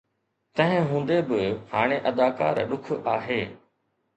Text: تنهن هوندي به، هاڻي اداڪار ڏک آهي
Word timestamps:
تنهن 0.57 0.83
هوندي 0.91 1.17
به، 1.27 1.41
هاڻي 1.73 1.97
اداڪار 2.13 2.53
ڏک 2.73 2.85
آهي 3.17 3.41